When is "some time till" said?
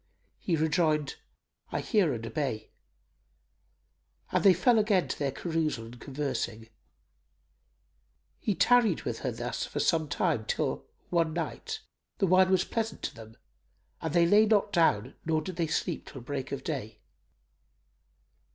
9.79-10.87